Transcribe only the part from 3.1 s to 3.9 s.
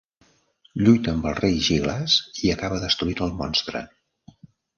el monstre.